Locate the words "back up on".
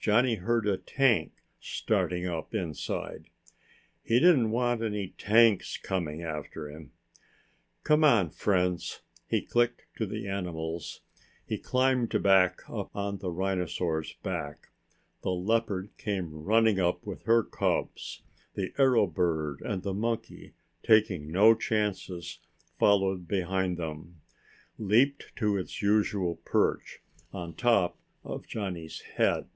12.22-13.18